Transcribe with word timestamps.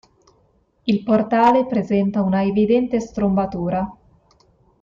Il 0.85 1.03
portale 1.03 1.67
presenta 1.67 2.23
una 2.23 2.41
evidente 2.41 2.99
strombatura. 2.99 3.87